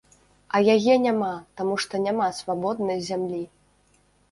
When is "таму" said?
1.61-1.77